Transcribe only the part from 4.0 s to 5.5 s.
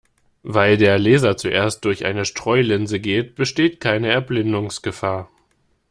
Erblindungsgefahr.